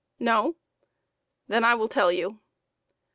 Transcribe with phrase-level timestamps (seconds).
[0.17, 0.55] No!
[1.47, 2.39] Then I will tell you.